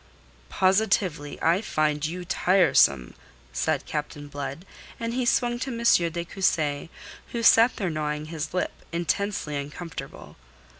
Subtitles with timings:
[0.49, 3.13] "Positively, I find you tiresome,"
[3.53, 4.65] said Captain Blood,
[4.99, 6.11] and he swung to M.
[6.11, 6.89] de Cussy,
[7.33, 10.37] who sat there gnawing his lip, intensely uncomfortable.